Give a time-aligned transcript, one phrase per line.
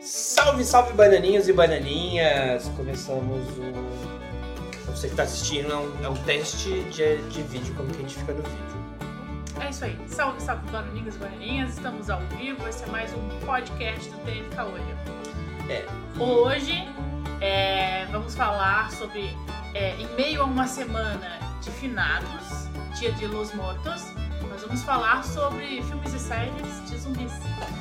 [0.00, 2.68] Salve, salve bananinhos e bananinhas!
[2.76, 3.72] Começamos o.
[4.90, 8.00] Você que tá assistindo, é um, é um teste de, de vídeo, como que a
[8.00, 8.82] gente fica no vídeo.
[9.60, 9.96] É isso aí.
[10.08, 11.74] Salve, salve, bananinhas e bananinhas.
[11.74, 12.66] Estamos ao vivo.
[12.68, 14.98] Esse é mais um podcast do TNK Olho.
[15.70, 15.86] É.
[16.20, 16.88] Hoje
[17.40, 19.36] é, vamos falar sobre,
[19.74, 22.61] é, em meio a uma semana de finados,
[23.02, 24.12] Dia de Los Mortos,
[24.48, 27.32] nós vamos falar sobre filmes e séries de zumbis.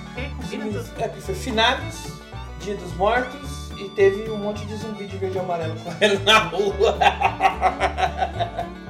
[0.10, 0.32] Ok?
[0.36, 1.00] Combina tudo?
[1.00, 2.14] É, porque foi finados,
[2.60, 6.40] Dia dos Mortos e teve um monte de zumbi de verde e amarelo correndo na
[6.40, 6.98] rua.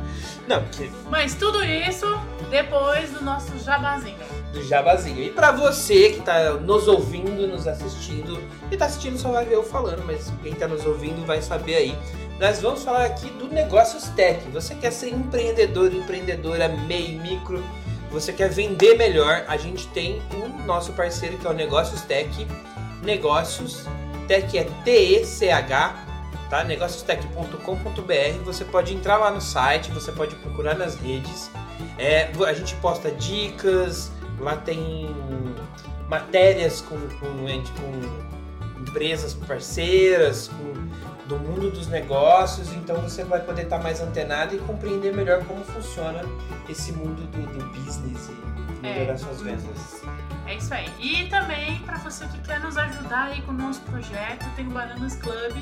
[0.47, 2.07] Não, porque Mas tudo isso
[2.49, 4.17] depois do nosso jabazinho.
[4.53, 5.21] do jabazinho.
[5.21, 9.55] E pra você que tá nos ouvindo, nos assistindo, e tá assistindo só vai ver
[9.55, 11.97] eu falando, mas quem tá nos ouvindo vai saber aí.
[12.41, 14.43] Nós vamos falar aqui do Negócios Tech.
[14.49, 17.63] Você quer ser empreendedor, empreendedora, MEI, micro,
[18.09, 22.47] você quer vender melhor, a gente tem o nosso parceiro que é o Negócios Tech.
[23.03, 23.85] Negócios
[24.27, 26.07] Tech é T-E-C-H,
[26.49, 26.63] tá?
[26.63, 28.43] negóciostech.com.br.
[28.43, 31.51] Você pode entrar lá no site, você pode procurar nas redes.
[31.99, 35.15] É, a gente posta dicas, lá tem
[36.09, 37.27] matérias com, com,
[37.77, 40.90] com empresas parceiras, com,
[41.31, 45.63] do mundo dos negócios, então você vai poder estar mais antenado e compreender melhor como
[45.63, 46.21] funciona
[46.67, 48.93] esse mundo do, do business e É.
[48.99, 50.01] melhorar suas vendas.
[50.45, 50.89] É isso aí.
[50.99, 54.71] E também, para você que quer nos ajudar aí com o nosso projeto, tem o
[54.71, 55.55] Bananas Club.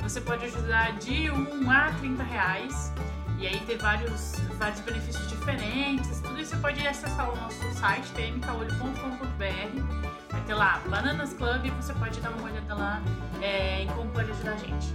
[0.00, 2.92] Você pode ajudar de 1 a 30 reais.
[3.40, 6.20] E aí tem vários, vários benefícios diferentes.
[6.20, 10.05] Tudo isso você pode acessar o nosso site, tmcaolho.com.br.
[10.46, 13.02] Ter lá Bananas Club e você pode dar uma olhada lá
[13.42, 14.92] é, em como pode ajudar a gente.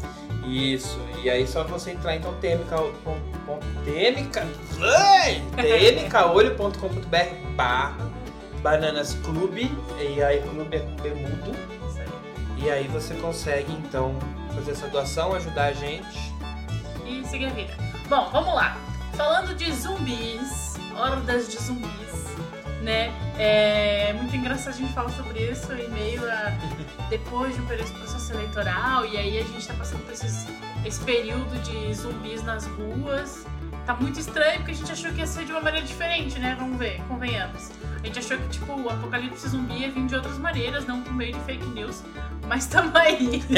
[0.48, 2.72] Isso, e aí só você entrar então tmk,
[3.86, 4.40] tmk,
[4.82, 8.10] ai, tmkaolho.com.br barra
[8.64, 11.52] bananas clube, e aí clube é com B mudo,
[11.90, 12.08] Isso aí.
[12.64, 14.16] e aí você consegue então
[14.56, 16.34] fazer essa doação, ajudar a gente.
[17.06, 17.74] e seguir a vida.
[18.08, 18.78] Bom, vamos lá.
[19.14, 22.11] Falando de zumbis, hordas de zumbis,
[22.81, 23.12] né?
[23.38, 26.52] É muito engraçado a gente falar sobre isso em meio a
[27.09, 30.47] depois de um período de processo eleitoral e aí a gente tá passando por esses-
[30.86, 33.46] esse período de zumbis nas ruas.
[33.86, 36.56] Tá muito estranho porque a gente achou que ia ser de uma maneira diferente, né?
[36.59, 37.72] Vamos ver, convenhamos.
[38.02, 41.13] A gente achou que tipo o apocalipse zumbi ia vir de outras maneiras, não por
[41.13, 42.03] meio de fake news,
[42.48, 43.44] mas tamo aí.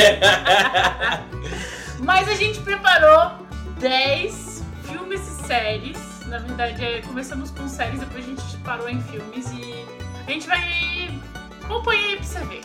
[2.00, 3.45] Mas a gente preparou
[3.79, 5.97] 10 filmes e séries.
[6.33, 9.85] Na verdade, é, começamos com séries, depois a gente parou em filmes e
[10.25, 11.21] a gente vai
[11.63, 12.61] acompanhar aí pra você ver.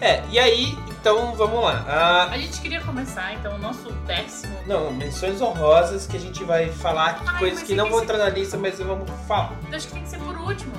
[0.00, 1.84] É, e aí, então vamos lá.
[1.86, 4.56] Ah, A gente queria começar, então, o nosso décimo.
[4.66, 8.16] não, menções honrosas que a gente vai falar Ai, coisas que não vão esse- entrar
[8.16, 9.52] na lista, mas vamos falar.
[9.70, 10.72] Eu acho que tem que ser por último.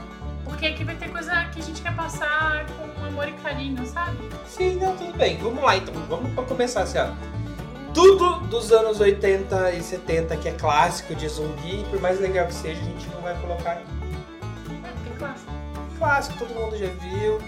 [0.43, 4.17] Porque aqui vai ter coisa que a gente quer passar com amor e carinho, sabe?
[4.47, 5.37] Sim, não, tudo bem.
[5.37, 5.93] Vamos lá então.
[6.09, 7.09] Vamos pra começar assim, ó.
[7.95, 12.53] Tudo dos anos 80 e 70 que é clássico de zumbi, por mais legal que
[12.53, 13.83] seja, a gente não vai colocar aqui.
[14.83, 15.51] É, porque é clássico.
[15.97, 17.39] Clássico, todo mundo já viu.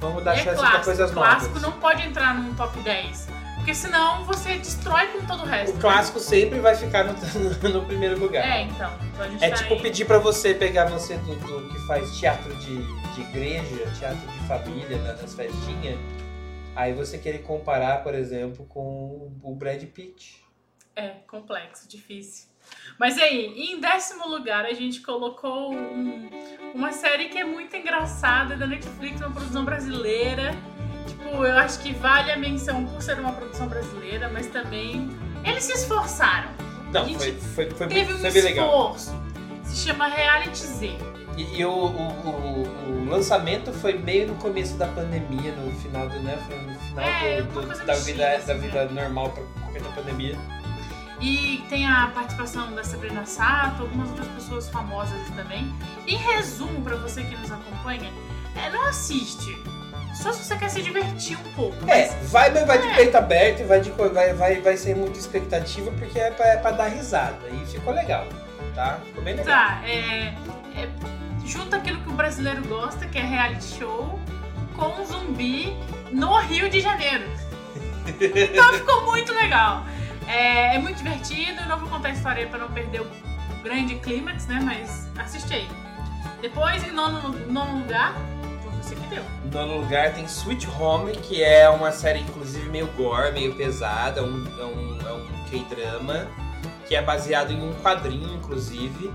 [0.00, 0.70] Vamos dar é chance clássico.
[0.72, 1.62] pra coisas clássico novas.
[1.62, 3.28] não pode entrar num top 10.
[3.56, 5.76] Porque senão você destrói com todo o resto.
[5.76, 7.14] O clássico sempre vai ficar no,
[7.70, 8.44] no primeiro lugar.
[8.44, 8.90] É, então.
[9.14, 12.52] então É tá tipo aí- pedir pra você pegar você do, do que faz teatro
[12.56, 12.82] de,
[13.14, 15.96] de igreja, teatro de família, né, nas festinhas.
[16.74, 20.42] Aí você querer comparar, por exemplo, com o Brad Pitt.
[20.96, 22.48] É, complexo, difícil.
[22.98, 26.30] Mas aí, em décimo lugar, a gente colocou um-
[26.74, 30.52] uma série que é muito engraçada da Netflix, uma produção brasileira.
[31.06, 35.10] Tipo, eu acho que vale a menção por ser uma produção brasileira, mas também
[35.44, 36.50] eles se esforçaram.
[36.92, 38.66] Não, foi, foi, foi, bem, Teve um foi bem legal.
[38.96, 39.12] esforço.
[39.64, 40.90] Se chama Reality Z.
[41.36, 42.81] E, e o, o- o
[43.12, 46.38] lançamento foi meio no começo da pandemia, no final do, né?
[46.46, 48.60] Foi no final É, do- do- da, vida, assim, da né?
[48.60, 50.36] vida normal pra qualquer da pandemia.
[51.20, 55.72] E tem a participação da Sabrina Sato, algumas outras pessoas famosas também.
[56.06, 58.10] Em resumo, pra você que nos acompanha,
[58.56, 59.56] é, não assiste.
[60.14, 61.76] Só se você quer se divertir um pouco.
[61.88, 62.96] É, vai, mas vai de É.
[62.96, 66.70] peito aberto vai, de, vai, vai, vai sem muita expectativa, porque é pra, é pra
[66.72, 67.38] dar risada.
[67.50, 68.26] E ficou legal,
[68.74, 68.98] tá?
[69.06, 69.56] Ficou bem legal.
[69.56, 70.34] Tá, é,
[70.76, 70.88] é,
[71.46, 74.18] junta aquilo que o brasileiro gosta, que é reality show,
[74.76, 75.76] com um zumbi
[76.10, 77.24] no Rio de Janeiro.
[78.20, 79.84] Então ficou muito legal.
[80.26, 83.06] É, é muito divertido, não vou contar a história pra não perder o
[83.62, 84.60] grande clímax, né?
[84.62, 85.68] Mas assiste aí.
[86.40, 88.14] Depois, em nono, nono lugar,
[88.80, 89.22] você que deu.
[89.44, 94.20] Em nono lugar tem Sweet Home, que é uma série inclusive meio gore, meio pesada,
[94.20, 96.26] é um, é um, é um K-drama,
[96.86, 99.12] que é baseado em um quadrinho, inclusive.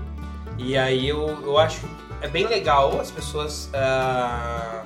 [0.56, 1.86] E aí eu, eu acho
[2.20, 3.70] é bem legal, as pessoas.
[3.74, 4.84] ah,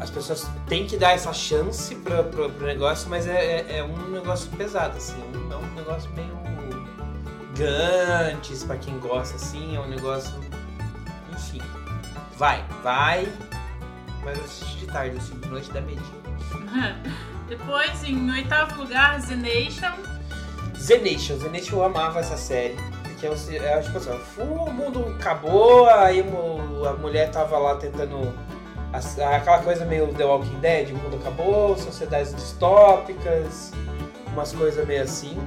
[0.00, 3.84] as pessoas têm que dar essa chance pra, pro, pro negócio, mas é, é, é
[3.84, 5.22] um negócio pesado, assim.
[5.50, 6.44] É um negócio meio.
[7.56, 9.76] Gantes, pra quem gosta, assim.
[9.76, 10.34] É um negócio.
[11.32, 11.60] Enfim.
[12.36, 13.28] Vai, vai.
[14.24, 17.02] Mas eu assisti de tarde, assim, de noite da medinha.
[17.48, 19.92] Depois, em oitavo lugar, The Nation.
[20.86, 21.38] The Nation.
[21.38, 22.76] The Nation eu amava essa série.
[23.24, 26.22] Porque você, é, tipo assim, o mundo acabou, aí
[26.86, 28.34] a mulher tava lá tentando.
[28.92, 33.72] Aquela coisa meio The Walking Dead, o mundo acabou, sociedades distópicas,
[34.28, 35.38] umas coisas meio assim.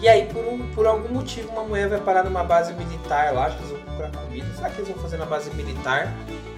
[0.00, 3.46] E aí, por, um, por algum motivo, uma mulher vai parar numa base militar lá,
[3.46, 4.54] acho que eles vão procurar comida.
[4.54, 6.12] Será que eles vão fazer na base militar?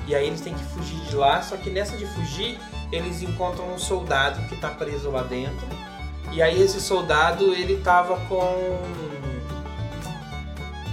[0.08, 2.58] E aí eles têm que fugir de lá, só que nessa de fugir,
[2.90, 5.66] eles encontram um soldado que tá preso lá dentro.
[6.32, 9.09] E aí esse soldado, ele tava com...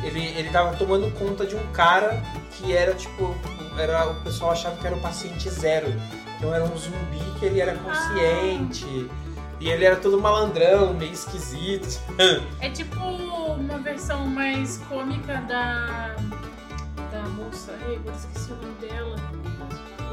[0.07, 2.21] Ele, ele tava tomando conta de um cara
[2.51, 3.35] que era tipo...
[3.77, 5.93] Era, o pessoal achava que era o paciente zero.
[6.37, 9.09] Então era um zumbi que ele era consciente.
[9.59, 11.99] E ele era todo malandrão, meio esquisito.
[12.59, 16.15] É tipo uma versão mais cômica da.
[17.11, 17.75] da moça.
[17.85, 19.15] Ai, agora esqueci o nome dela.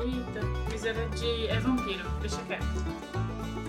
[0.03, 1.47] Eita, mas era de.
[1.49, 2.65] É vampiro, deixa quieto.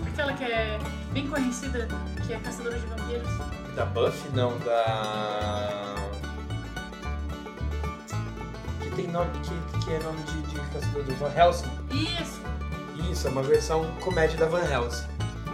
[0.06, 0.78] Aquela que é
[1.12, 1.88] bem conhecida,
[2.26, 3.28] que é caçadora de vampiros.
[3.74, 5.94] Da Buffy, não, da.
[8.96, 9.30] Que tem nome.
[9.40, 11.70] Que, que é nome de, de caçador do Van Helsing.
[11.90, 12.40] Isso!
[13.10, 15.06] Isso, é uma versão comédia da Van Helsing.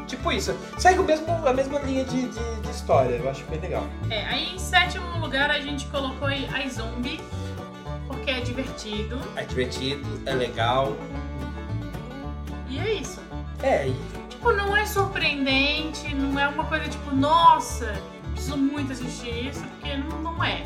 [0.06, 3.58] Tipo isso, segue o mesmo, a mesma linha de, de, de história, eu acho bem
[3.58, 3.84] legal.
[4.10, 7.20] É, aí em sétimo lugar a gente colocou aí a Zombie,
[8.06, 9.18] porque é divertido.
[9.34, 10.96] É divertido, é legal.
[12.68, 13.20] E é isso.
[13.62, 13.96] É, e
[14.28, 17.94] Tipo, não é surpreendente, não é uma coisa tipo, nossa,
[18.32, 20.62] preciso muito assistir isso, porque não, não é.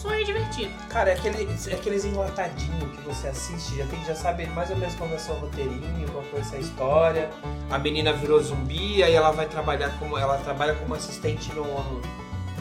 [0.00, 0.72] Só é divertido.
[0.88, 4.76] Cara, é, aquele, é aqueles enlatadinhos que você assiste, já, tem, já sabe mais ou
[4.76, 7.30] menos como vai ser o roteirinho, qual foi essa história.
[7.70, 10.16] A menina virou zumbi, aí ela vai trabalhar como.
[10.16, 12.00] Ela trabalha como assistente no,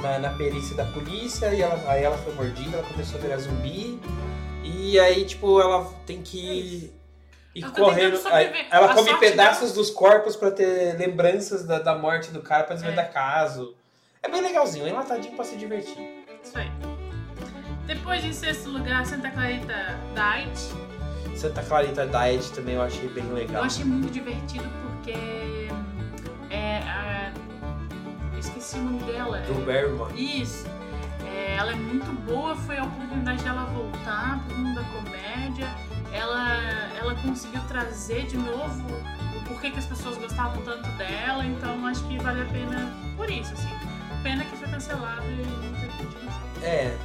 [0.02, 3.38] na, na perícia da polícia, e ela, aí ela foi mordida, ela começou a virar
[3.38, 4.02] zumbi.
[4.62, 6.92] E aí, tipo, ela tem que
[7.56, 8.20] ir Ela tá correndo.
[8.70, 12.76] ela A come pedaços dos corpos pra ter lembranças da, da morte do cara, pra
[12.76, 13.08] desvendar É.
[13.08, 13.74] caso.
[14.22, 16.26] É bem legalzinho, é enlatadinho pra se divertir.
[16.44, 16.89] Isso aí.
[17.90, 20.76] Depois, em sexto lugar, Santa Clarita Diet.
[21.36, 23.64] Santa Clarita Diet também eu achei bem Eu legal.
[23.64, 25.68] achei muito divertido porque.
[26.52, 26.84] É.
[26.86, 27.32] A,
[28.32, 29.40] eu esqueci o nome dela.
[29.40, 30.14] Do Barrymore.
[30.16, 30.68] Isso.
[31.26, 35.68] É, ela é muito boa, foi a oportunidade dela voltar pro mundo da comédia.
[36.14, 38.84] Ela, ela conseguiu trazer de novo
[39.36, 43.28] o porquê que as pessoas gostavam tanto dela, então acho que vale a pena por
[43.32, 43.70] isso, assim.
[44.22, 46.42] Pena que foi cancelado e não teve continuação.
[46.62, 46.96] É,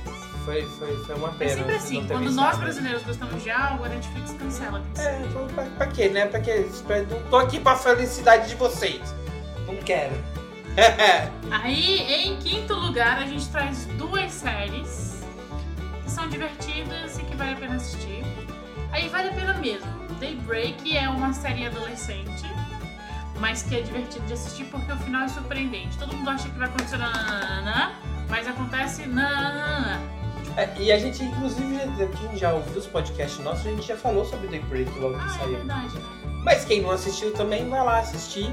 [0.45, 1.51] foi, foi, foi uma É pena.
[1.55, 2.57] sempre não assim, quando nós nada.
[2.59, 4.83] brasileiros gostamos de algo, a Netflix cancela.
[4.99, 5.23] É,
[5.55, 6.27] pra, pra quê, né?
[6.27, 6.67] Pra quê?
[7.11, 9.15] Não tô aqui pra felicidade de vocês.
[9.67, 10.15] Não quero.
[11.51, 15.23] Aí, em quinto lugar, a gente traz duas séries
[16.05, 18.25] que são divertidas e que vale a pena assistir.
[18.93, 19.87] Aí vale a pena mesmo.
[20.21, 22.45] Daybreak é uma série adolescente,
[23.41, 25.97] mas que é divertido de assistir porque o final é surpreendente.
[25.99, 27.93] Todo mundo acha que vai acontecer nananana,
[28.29, 29.94] mas acontece nananana.
[30.57, 31.79] É, e a gente, inclusive,
[32.19, 35.25] quem já ouviu os podcasts nossos, a gente já falou sobre The Break logo que
[35.25, 35.57] Ah, é saiu.
[35.57, 35.95] verdade.
[36.45, 38.53] Mas quem não assistiu também vai lá assistir.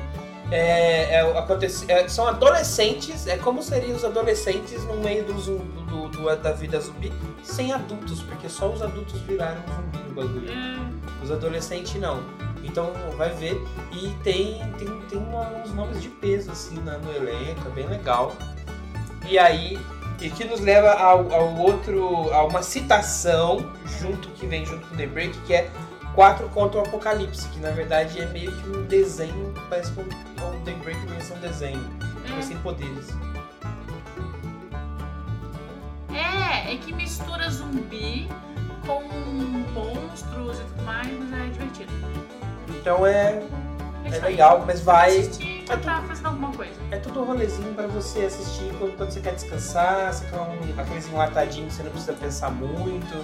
[0.50, 6.10] É, é, acontece, é, são adolescentes, é como seriam os adolescentes no meio do, do-
[6.10, 10.52] do- da vida zumbi, sem adultos, porque só os adultos viraram zumbi no bagulho.
[10.52, 12.22] É, Os adolescentes não.
[12.64, 13.62] Então vai ver.
[13.94, 18.36] E tem, tem, tem uns nomes de peso assim na- no elenco, é bem legal.
[19.30, 19.80] E aí,
[20.22, 24.96] e que nos leva ao, ao outro, a uma citação junto que vem junto com
[24.96, 25.70] The Break, que é
[26.14, 30.62] 4 contra o Apocalipse, que na verdade é meio que um desenho, parece que um,
[30.64, 31.84] The Break um desenho,
[32.30, 33.08] mas é, sem poderes.
[36.14, 38.30] é, é que mistura zumbi
[38.86, 39.02] com
[39.74, 41.94] monstros e tudo mais, mas é divertido.
[42.70, 43.42] Então é,
[44.06, 44.22] é aí.
[44.22, 45.18] legal, mas vai.
[45.18, 46.74] assistir quando tá fazendo alguma coisa.
[46.92, 51.08] É tudo rolezinho pra você assistir quando, quando você quer descansar, você quer um, aqueles
[51.08, 53.16] enlatadinhos que você não precisa pensar muito,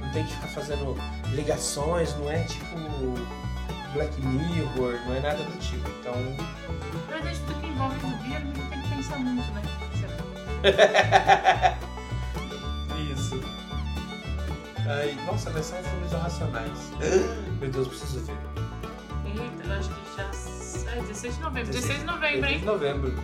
[0.00, 0.96] não tem que ficar fazendo
[1.32, 2.76] ligações, não é tipo
[3.92, 5.88] Black Mirror, não é nada do tipo.
[6.00, 6.14] Então,
[7.08, 9.62] Na verdade, tudo que envolve zumbi, gente tem que pensar muito, né?
[13.12, 13.40] isso.
[14.88, 16.92] Ai, nossa, vai ser um filme dos Racionais.
[17.60, 18.36] Meu Deus, preciso ver.
[19.24, 20.29] Eita, eu acho que já.
[20.92, 21.72] É 16 de novembro.
[21.72, 22.58] 16 de novembro, 16 hein?
[22.58, 23.14] de novembro.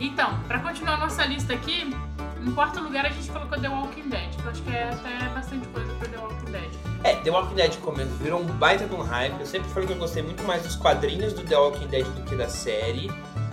[0.00, 1.94] Então, pra continuar nossa lista aqui,
[2.42, 5.28] em quarto lugar a gente colocou The Walking Dead, que eu acho que é até
[5.28, 6.70] bastante coisa pra The Walking Dead.
[7.04, 9.38] É, The Walking Dead começo, virou um baita de um hype.
[9.38, 12.22] Eu sempre falei que eu gostei muito mais dos quadrinhos do The Walking Dead do
[12.22, 13.10] que da série.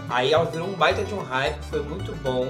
[0.10, 2.50] Aí ela virou um baita de um hype, foi muito bom.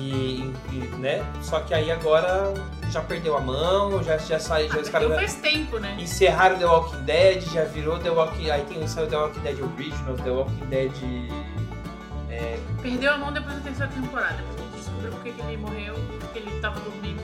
[0.00, 1.24] E, e, né?
[1.42, 2.54] Só que aí agora
[2.90, 5.96] já perdeu a mão, já, já saiu, já Ah, os caras faz tempo, né?
[5.98, 10.14] encerraram The Walking Dead, já virou The Walking Aí tem saiu The Walking Dead Original,
[10.16, 10.92] The Walking Dead.
[12.30, 14.34] É, Perdeu a mão depois da terceira temporada.
[14.36, 17.20] Depois a gente descobriu porque que ele morreu, porque ele tava dormindo.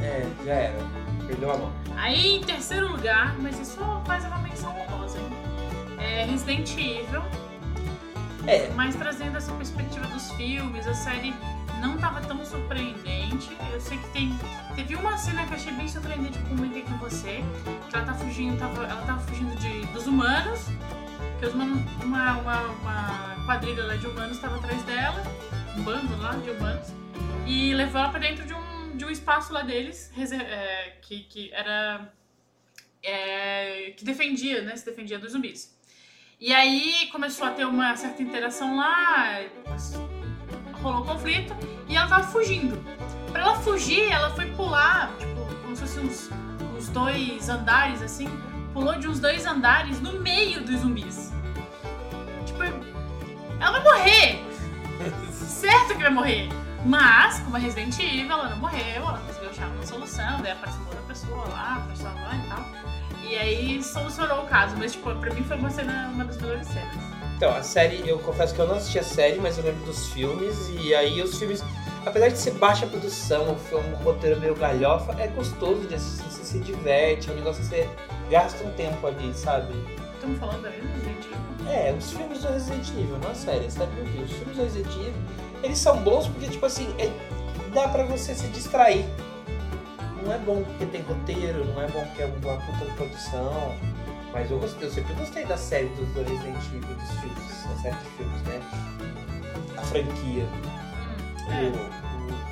[0.00, 0.78] é, já era.
[1.26, 1.72] Perdeu a mão.
[1.96, 5.28] Aí, em terceiro lugar, mas isso faz uma menção honrosa, hein?
[5.98, 7.22] É Resident Evil,
[8.46, 11.32] É, mas trazendo essa perspectiva dos filmes, a série
[11.82, 13.50] não tava tão surpreendente.
[13.72, 14.30] Eu sei que tem.
[14.76, 17.42] Teve uma cena que eu achei bem surpreendente que eu comentei com você.
[17.90, 20.60] Que ela tá fugindo, tava, ela tava fugindo de, dos humanos.
[21.38, 25.22] Que os humanos, uma, uma, uma quadrilha lá de humanos estava atrás dela,
[25.76, 26.88] um bando lá de humanos,
[27.46, 31.52] e levou ela pra dentro de um, de um espaço lá deles, é, que, que
[31.52, 32.12] era.
[33.02, 34.76] é, que defendia, né?
[34.76, 35.76] Se defendia dos zumbis.
[36.40, 39.40] E aí começou a ter uma certa interação lá,
[40.82, 41.54] rolou conflito
[41.88, 42.76] e ela tava fugindo.
[43.30, 46.30] Pra ela fugir, ela foi pular, tipo, como se fossem uns,
[46.76, 48.28] uns dois andares assim,
[48.74, 51.32] pulou de uns dois andares no meio dos zumbis.
[52.44, 52.64] Tipo,
[53.60, 54.44] ela vai morrer!
[55.32, 56.48] certo que vai morrer!
[56.84, 60.80] Mas, como é Resident Evil, ela não morreu, ela conseguiu achar uma solução, daí apareceu
[60.82, 62.66] outra pessoa lá pra salvar e tal.
[63.22, 66.66] E aí solucionou o caso, mas tipo, pra mim foi uma cena, uma das melhores
[66.66, 67.21] cenas.
[67.42, 70.12] Então, a série, eu confesso que eu não assisti a série, mas eu lembro dos
[70.12, 71.60] filmes, e aí os filmes,
[72.06, 76.22] apesar de ser baixa produção, um filme, um roteiro meio galhofa, é gostoso de assistir,
[76.22, 77.90] você se diverte, é um negócio que você
[78.30, 79.74] gasta um tempo ali, sabe?
[80.14, 81.68] Estamos falando da Resident Evil?
[81.68, 84.22] É, os filmes do Resident Evil, não a série, a série vi.
[84.22, 85.22] Os filmes do Resident Evil,
[85.64, 87.10] eles são bons porque, tipo assim, é-
[87.74, 89.04] dá pra você se distrair.
[90.24, 93.74] Não é bom porque tem roteiro, não é bom porque é uma puta produção.
[94.32, 97.76] Mas eu gostei, eu sempre gostei da série dos do Resident Evil, dos filmes, da
[97.82, 98.60] série de filmes, né?
[99.76, 100.44] A franquia.
[101.48, 101.72] Hum, é.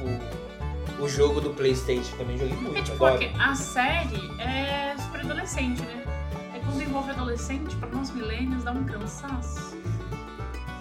[0.02, 3.18] O, o, o, o jogo do Playstation também joguei É muito, tipo, adoro.
[3.24, 6.04] porque a série é super adolescente, né?
[6.52, 9.78] Aí quando envolve adolescente, pra nós milênios, dá um cansaço.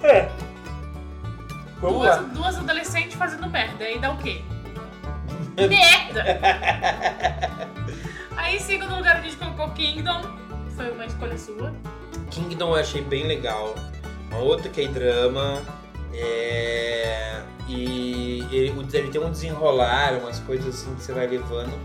[0.03, 0.29] É.
[1.79, 2.21] Vamos Duas, lá.
[2.23, 4.41] duas adolescentes fazendo merda, aí dá o quê?
[5.55, 6.25] merda!
[8.35, 10.38] Aí, em segundo lugar, a gente colocou Kingdom.
[10.79, 11.73] Foi uma escolha sua.
[12.31, 13.75] Kingdom eu achei bem legal.
[14.31, 15.61] Uma outra K-drama.
[16.13, 17.41] É...
[17.67, 21.77] E ele, ele tem um desenrolar, umas coisas assim que você vai levando.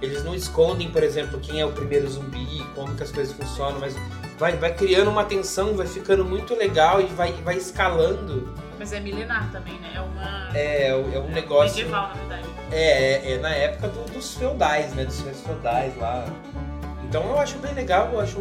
[0.00, 3.80] Eles não escondem, por exemplo, quem é o primeiro zumbi, como que as coisas funcionam,
[3.80, 3.96] mas
[4.38, 8.54] vai, vai criando uma tensão, vai ficando muito legal e vai, vai escalando.
[8.78, 9.90] Mas é milenar também, né?
[9.96, 10.56] É uma.
[10.56, 11.76] É, é um negócio.
[11.78, 12.48] medieval, na verdade.
[12.70, 15.04] É, é, é na época do- dos feudais, né?
[15.04, 16.24] Dos reis feudais lá.
[17.08, 18.38] Então eu acho bem legal, eu acho.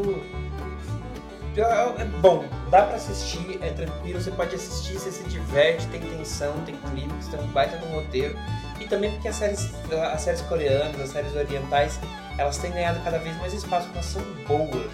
[1.57, 6.53] É bom, dá pra assistir, é tranquilo, você pode assistir, você se diverte, tem tensão,
[6.65, 8.35] tem clipes, tem um baita no roteiro.
[8.77, 9.69] E também porque as séries,
[10.13, 11.97] as séries coreanas, as séries orientais,
[12.37, 14.91] elas têm ganhado cada vez mais espaço, elas são boas.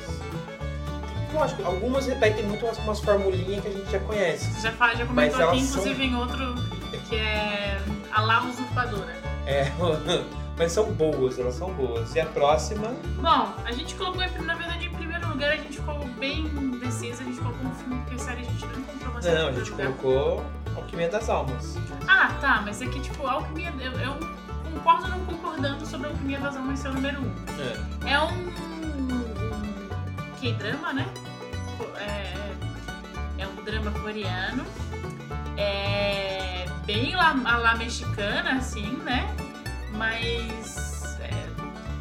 [1.33, 4.45] Lógico, algumas repetem muito umas, umas formulinhas que a gente já conhece.
[4.51, 6.55] Você já, fala, já comentou aqui, elas são- inclusive, em outro
[7.09, 7.79] que é
[8.11, 9.15] a lá usurpadora.
[9.47, 9.71] É,
[10.57, 12.13] mas são boas, elas são boas.
[12.15, 12.87] E a próxima.
[13.19, 17.25] Bom, a gente colocou, na verdade, em primeiro lugar, a gente ficou bem indecisa, a
[17.25, 19.71] gente colocou um filme porque série a gente não encontrou uma série Não, a gente
[19.71, 19.87] lugar.
[19.93, 21.77] colocou Alquimia das Almas.
[22.07, 24.17] Ah, tá, mas é que, tipo, Alquimia, eu, eu
[24.71, 27.33] concordo não concordando sobre Alquimia das Almas ser o número um.
[28.05, 28.13] É.
[28.13, 28.47] É um,
[29.07, 31.07] um K-drama, né?
[31.97, 32.53] É,
[33.39, 34.65] é um drama coreano.
[35.57, 39.33] É bem lá, lá mexicana, assim, né?
[40.01, 41.19] Mas.
[41.21, 41.29] é,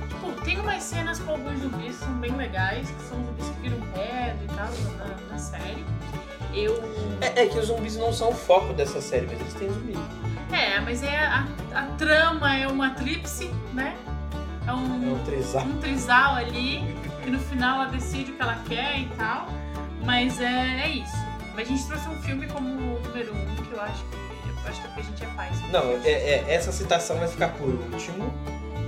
[0.08, 3.60] tipo, tem umas cenas com alguns zumbis que são bem legais, que são zumbis que
[3.60, 5.84] viram pedra e tal na, na série.
[6.54, 6.82] Eu.
[7.20, 9.94] É, é que os zumbis não são o foco dessa série, mas eles têm zumbi.
[10.50, 13.94] É, mas é a, a trama é uma tríplice, né?
[14.66, 15.62] É É um, um trisal.
[15.62, 16.82] um trisal ali,
[17.22, 19.46] que no final ela decide o que ela quer e tal.
[20.04, 21.16] Mas é, é isso.
[21.54, 24.16] Mas a gente trouxe um filme como número um, que eu acho que,
[24.66, 25.60] acho que é porque a gente é paz.
[25.70, 28.32] Não, é, é- essa citação vai ficar por último.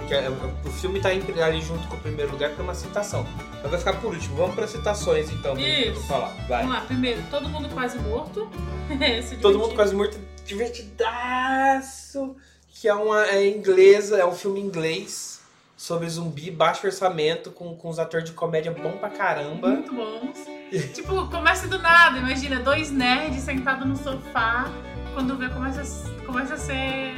[0.09, 2.75] Que é- o filme tá em- ali junto com o primeiro lugar, porque é uma
[2.75, 3.25] citação.
[3.63, 4.37] Mas vai ficar por último.
[4.37, 6.29] Vamos para citações então, pra gente falar.
[6.49, 6.63] Vai.
[6.65, 8.49] Vamos lá, primeiro, todo mundo quase morto.
[9.41, 12.37] Todo mundo quase morto, divertidaço.
[12.69, 15.41] Que é uma é inglesa, é um filme inglês
[15.77, 19.69] sobre zumbi, baixo orçamento, com, com os atores de comédia bom pra caramba.
[19.69, 20.39] Muito bons.
[20.95, 24.67] tipo, começa do nada, imagina, dois nerds sentados no sofá,
[25.15, 27.15] quando vê, começa, a- começa a ser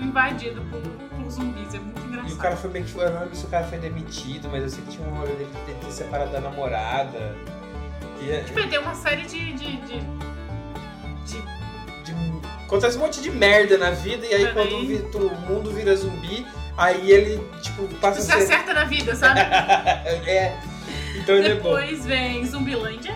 [0.00, 1.74] invadido por, por zumbis.
[1.74, 2.38] É muito E o engraçado.
[2.38, 2.96] cara foi meio que.
[2.98, 5.32] Eu não lembro se o cara foi demitido, mas eu sei que tinha um rolê
[5.32, 7.34] dele de ter separado da namorada.
[8.20, 9.52] E, é- Tipo, tem uma série de.
[9.54, 10.02] de, de,
[12.66, 14.74] acontece um monte de merda na vida, e aí quando
[15.26, 16.44] o mundo vira zumbi,
[16.76, 18.42] aí ele, tipo, passa se a ser.
[18.44, 19.40] acerta na vida, sabe?
[20.26, 20.56] é.
[21.16, 21.74] Então ele é bom.
[21.74, 23.14] Depois vem Zumbilândia,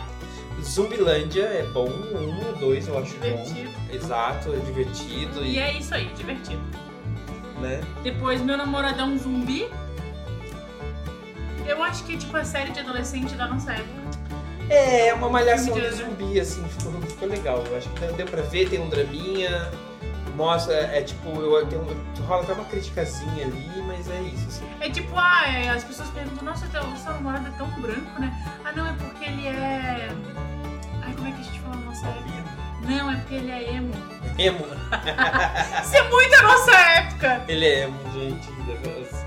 [0.82, 3.68] Zumbilândia é bom, um, dois eu acho divertido.
[3.68, 3.94] bom.
[3.96, 6.62] Exato, é divertido E e, é isso aí, divertido.
[7.60, 7.80] né?
[8.04, 9.68] Depois Meu Namoradão Zumbi.
[11.66, 14.08] Eu acho que é tipo a série de adolescente da nossa época.
[14.70, 17.64] É, é uma malhação de de- zumbi, assim, ficou, ficou legal.
[17.66, 19.68] Eu acho que deu- pra ver, tem um draminha,
[20.36, 21.86] mostra, é, é tipo, eu, tem um,
[22.24, 24.64] rola até uma criticazinha ali, mas é isso, assim.
[24.80, 28.32] É tipo, ah, é, as pessoas perguntam, nossa, teu, seu namorado é tão branco, né?
[28.64, 30.08] Ah, não, é porque ele é.
[31.28, 32.88] Como é que a gente fala na nossa época?
[32.88, 33.92] Não, é porque ele é emo.
[34.38, 34.64] Emo,
[35.84, 37.44] Isso é muito a nossa época!
[37.48, 38.50] ele é emo, gente.
[38.62, 39.26] negócio.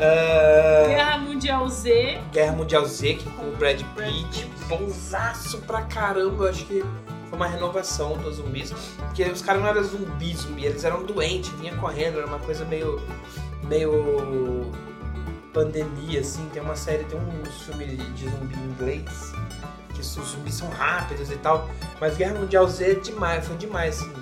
[0.00, 2.20] Ah, Guerra Mundial Z.
[2.32, 6.82] Guerra Mundial Z, que com o Brad Pitt, bonzaço pra caramba, eu acho que
[7.28, 11.50] foi uma renovação dos zumbis, porque os caras não eram zumbi, zumbi, eles eram doentes,
[11.58, 13.00] vinha correndo, era uma coisa meio,
[13.64, 14.70] meio
[15.52, 19.32] pandemia, assim, tem uma série, tem uns filmes de zumbi em inglês,
[19.96, 21.68] que os zumbis são rápidos e tal,
[22.00, 24.12] mas Guerra Mundial Z é demais, foi demais, assim,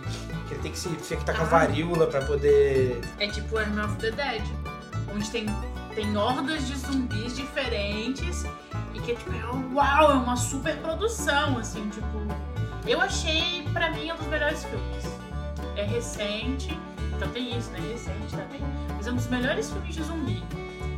[0.49, 1.49] que ele tem que se infectar com a Ah.
[1.49, 3.01] varíola pra poder...
[3.19, 4.43] É tipo Army of the Dead.
[5.15, 5.47] Onde tem,
[5.95, 8.45] tem hordas de zumbis diferentes.
[8.93, 12.07] E que é tipo, é- uau, é uma super produção, assim, tipo.
[12.87, 15.05] Eu achei, pra mim, um dos melhores filmes.
[15.77, 16.79] É recente,
[17.17, 17.79] então tem isso, né?
[17.93, 18.61] Recente também.
[18.97, 20.43] Mas é um dos melhores filmes de zumbi.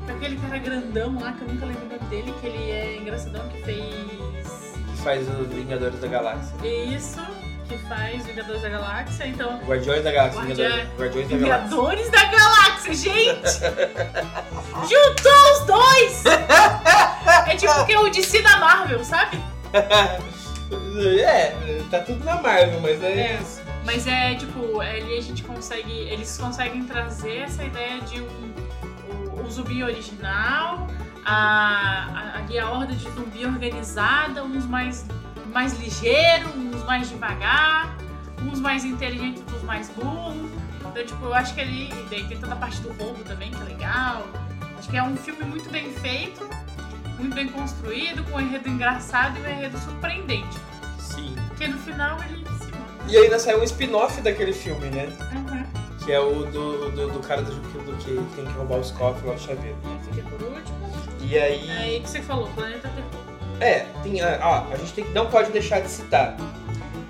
[0.09, 3.49] Aquele cara grandão lá, que eu nunca lembro o nome dele, que ele é engraçadão,
[3.49, 4.46] que fez.
[5.07, 6.57] Que faz os Vingadores da Galáxia.
[6.67, 7.21] Isso,
[7.69, 9.27] que faz Vingadores da Galáxia.
[9.29, 11.69] Então, Guardiões da Galáxia, Guardia- Vingadores, Guardiões da Galáxia.
[11.69, 13.51] Vingadores da Galáxia, gente!
[14.89, 16.25] Juntou os dois!
[17.47, 19.39] É tipo que é o DC da Marvel, sabe?
[21.25, 21.53] É,
[21.91, 23.39] tá tudo na Marvel, mas é, É.
[23.41, 23.61] isso.
[23.85, 25.93] Mas é tipo, ali a gente consegue.
[25.93, 28.53] Eles conseguem trazer essa ideia de um,
[29.37, 30.89] o, o zumbi original,
[31.27, 35.05] a, a, ali a horda de zumbi organizada, uns mais,
[35.53, 37.97] mais ligeiros, uns mais devagar,
[38.41, 40.51] uns mais inteligentes, outros mais burros.
[40.79, 41.91] Então, tipo, eu acho que ali.
[42.09, 44.23] Daí tem toda a parte do roubo também, que é legal.
[44.79, 46.49] Acho que é um filme muito bem feito,
[47.19, 50.57] muito bem construído, com um enredo engraçado e um enredo surpreendente.
[50.99, 51.35] Sim.
[51.49, 53.05] Porque no final ele se mata.
[53.09, 55.09] E ainda saiu um spin-off daquele filme, né?
[55.33, 55.65] Uhum.
[56.05, 59.25] Que é o do, do, do cara do, do que tem que roubar os cofres
[59.25, 59.77] lá do chaveiro.
[60.01, 60.86] Esse aqui é por último.
[61.29, 61.71] E aí.
[61.71, 63.27] Aí que você falou, Planeta Terror.
[63.61, 64.23] É, tem.
[64.23, 66.37] Ó, a gente tem, não pode deixar de citar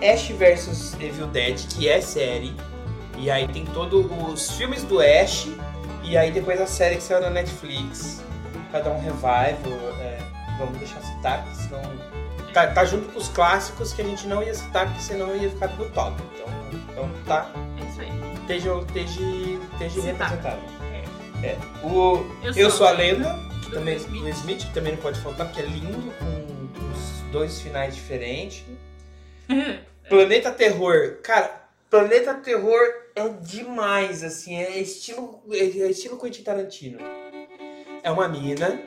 [0.00, 2.54] Ash vs Evil Dead, que é série.
[3.18, 5.48] E aí tem todos os filmes do Ash.
[6.02, 8.22] E aí depois a série que saiu na Netflix.
[8.70, 9.56] Pra dar um revival.
[10.00, 10.18] é,
[10.58, 11.82] vamos deixar citar, porque senão.
[12.52, 15.50] Tá, tá junto com os clássicos que a gente não ia citar, porque senão ia
[15.50, 16.22] ficar no top.
[16.34, 16.46] Então,
[16.90, 17.50] então tá.
[17.78, 18.10] É isso aí.
[18.40, 19.20] Esteja, esteja,
[20.00, 20.58] representado.
[21.42, 21.56] É.
[21.82, 24.64] O, Eu eu sou sou a lenda, Do também, Will Smith.
[24.66, 28.64] que também não pode faltar, porque é lindo, com os dois finais diferentes.
[30.08, 32.80] Planeta Terror, cara, Planeta Terror
[33.14, 36.98] é demais, assim, é estilo, é estilo Quentin Tarantino.
[38.02, 38.80] É uma mina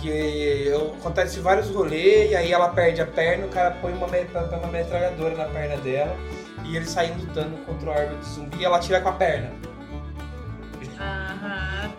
[0.00, 4.58] que acontece vários rolês e aí ela perde a perna, o cara põe uma, põe
[4.58, 6.16] uma metralhadora na perna dela
[6.64, 9.52] e eles saem lutando contra o de zumbi e ela tira com a perna.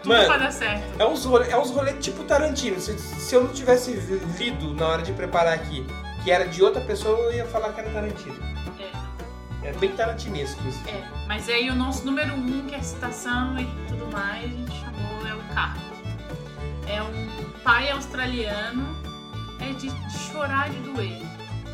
[0.04, 0.28] Tudo Mano.
[0.28, 1.02] vai dar certo.
[1.02, 2.80] É uns rolê, é uns rolê tipo Tarantino.
[2.80, 3.92] Se, se eu não tivesse
[4.38, 5.86] lido na hora de preparar aqui
[6.24, 8.36] que era de outra pessoa, eu ia falar que era Tarantino.
[9.64, 10.80] É, É bem tarantinesco isso.
[10.88, 11.04] é.
[11.28, 15.26] Mas aí o nosso número um, que é citação e tudo mais, a gente chamou
[15.28, 15.80] é o carro.
[16.88, 18.96] É um pai australiano.
[19.62, 21.22] É de, de chorar de doer.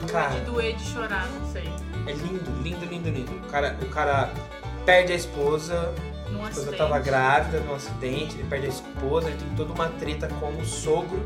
[0.04, 1.68] É Cara, de doer de chorar, não sei.
[2.06, 3.32] é lindo, lindo, lindo, lindo.
[3.38, 4.30] O cara, o cara
[4.86, 5.92] perde a esposa,
[6.32, 6.78] Num a esposa acidente.
[6.78, 10.66] tava grávida num acidente, ele perde a esposa, ele tem toda uma treta com o
[10.66, 11.20] sogro.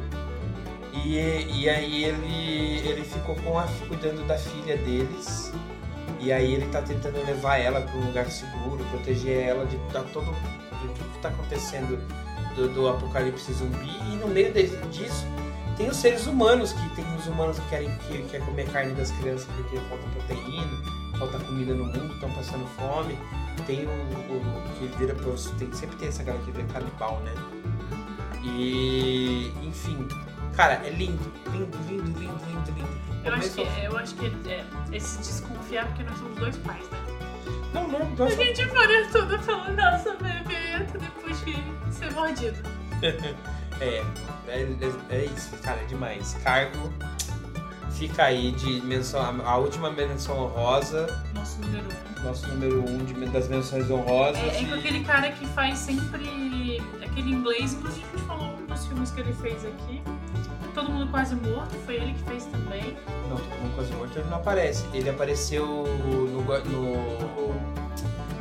[0.94, 5.52] E, e aí ele, ele ficou com a, cuidando da filha deles.
[6.20, 10.02] E aí ele tá tentando levar ela para um lugar seguro, proteger ela de, da
[10.04, 11.98] todo, de tudo que tá acontecendo
[12.56, 13.89] do, do apocalipse zumbi.
[14.12, 15.26] E no meio de- disso
[15.76, 19.12] tem os seres humanos, que tem os humanos que querem que, quer comer carne das
[19.12, 23.17] crianças porque falta proteína, falta comida no mundo, estão passando fome.
[23.65, 27.34] Tem o, o que vira você, tem, sempre tem essa galera que vira canibal, né?
[28.43, 30.08] E, enfim,
[30.56, 33.04] cara, é lindo, lindo, lindo, lindo, lindo, lindo.
[33.23, 36.99] Eu acho que, eu acho que é, esse desconfiar porque nós somos dois pais, né?
[37.73, 41.56] Não, não, A nossa, gente faria tudo falando, nossa, bebê, depois de
[41.93, 42.58] ser mordido.
[43.80, 44.04] é,
[44.47, 46.36] é, é, é isso, cara, é demais.
[46.43, 46.91] Cargo
[48.08, 51.86] fica aí de menção, a, última menção honrosa, Nosso número
[52.20, 52.24] um.
[52.24, 54.44] nosso número um de, das menções honrosas.
[54.44, 58.56] É, é e- com aquele cara que faz sempre aquele inglês, inclusive a gente falou
[58.60, 60.02] um dos filmes que ele fez aqui.
[60.74, 62.98] Todo mundo quase morto, foi ele que fez também.
[63.30, 64.84] Não, Todo Mundo Quase Morto ele não aparece.
[64.94, 67.56] Ele apareceu no, no-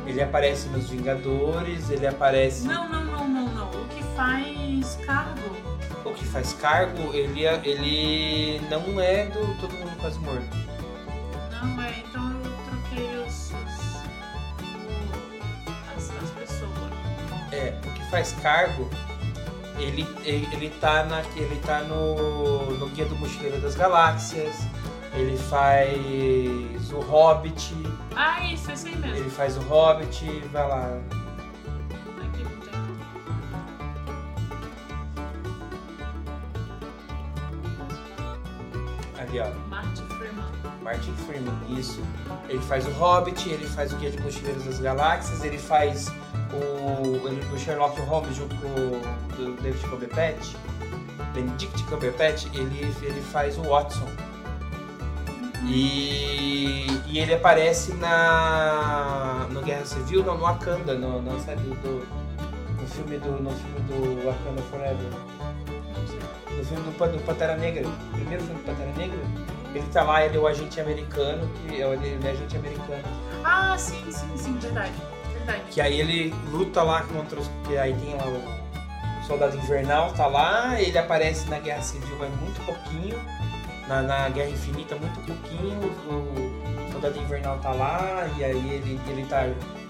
[0.07, 2.65] Ele aparece nos Vingadores, ele aparece.
[2.67, 3.69] Não, não, não, não, não.
[3.69, 5.52] O que faz cargo.
[6.33, 10.57] Faz cargo, ele, é- ele não é do Todo Mundo Quase Morto.
[11.51, 13.51] Não, é, então eu troquei os.
[13.51, 14.03] os-
[15.95, 16.71] as, as pessoas.
[17.51, 18.89] É, o que faz cargo,
[19.77, 24.55] ele, ele, ele tá, na, ele tá no, no Guia do Mochileiro das Galáxias,
[25.13, 27.75] ele faz o Hobbit,
[28.15, 29.17] Ah, isso, esse aí mesmo.
[29.17, 30.97] ele faz o Hobbit, vai lá.
[39.69, 40.45] Martin Freeman.
[40.81, 42.01] Martin Freeman, isso.
[42.47, 46.11] Ele faz o Hobbit, ele faz o Guia de Mochileiros das Galáxias, ele faz
[46.53, 50.55] o, ele, o Sherlock Holmes junto com o David Cumberbatch,
[51.33, 54.07] Benedict Cumberbatch, ele, ele faz o Watson.
[55.65, 62.05] E, e ele aparece na no Guerra Civil, não, no Wakanda, no, na série do,
[62.79, 65.72] no filme do no filme do Wakanda Forever.
[66.57, 69.19] No filme do, do Pantera Negra, o primeiro filme do Pantera Negra,
[69.73, 73.03] ele tá lá, ele é o agente americano, que é o ele é agente americano.
[73.43, 74.93] Ah, sim, sim, sim, verdade.
[75.33, 75.61] Verdade.
[75.71, 77.49] Que aí ele luta lá contra os.
[77.65, 78.63] Que aí tem lá o
[79.25, 83.19] Soldado Invernal, tá lá, ele aparece na Guerra Civil, mas muito pouquinho.
[83.87, 85.79] Na, na Guerra Infinita, muito pouquinho.
[86.07, 89.47] O Soldado Invernal tá lá, e aí ele, ele tá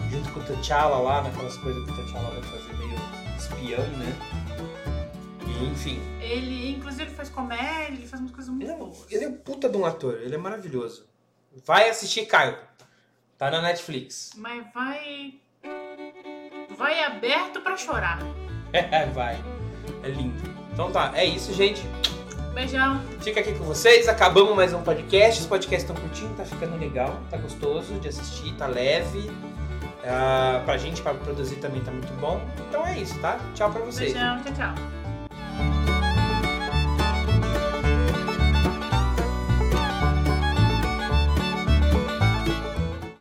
[0.10, 2.96] junto com o T'Challa lá, naquelas coisas que o T'Challa vai fazer meio
[3.38, 4.16] espião, né?
[5.72, 6.00] Enfim.
[6.22, 9.06] Ele, inclusive, ele faz comédia, ele faz umas coisas muito Ele é, boas.
[9.12, 11.06] ele é um puta de um ator, ele é maravilhoso.
[11.66, 12.58] Vai assistir Caio.
[13.38, 14.32] Tá na Netflix.
[14.36, 15.36] Mas vai.
[16.78, 18.20] Vai aberto pra chorar.
[19.14, 19.36] vai.
[20.04, 20.42] É lindo.
[20.72, 21.82] Então tá, é isso, gente.
[22.54, 23.02] Beijão.
[23.22, 25.42] Fica aqui com vocês, acabamos mais um podcast.
[25.42, 29.30] Os podcasts estão curtindo, tá ficando legal, tá gostoso de assistir, tá leve.
[30.06, 32.42] Ah, pra gente, pra produzir também tá muito bom.
[32.70, 33.40] Então é isso, tá?
[33.56, 34.14] Tchau pra vocês.
[34.14, 34.42] Beijão.
[34.44, 35.03] Tchau, tchau.